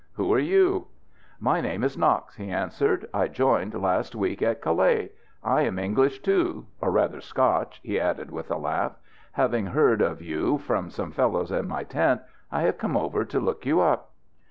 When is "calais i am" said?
4.59-5.77